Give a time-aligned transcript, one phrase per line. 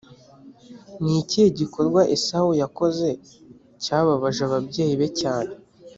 [1.03, 3.07] ni ikihe gikorwa esawu yakoze
[3.83, 5.51] cyababaje ababyeyi be cyane